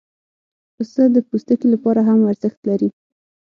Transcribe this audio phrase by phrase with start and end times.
[0.75, 2.89] پسه د پوستکي لپاره هم ارزښت لري.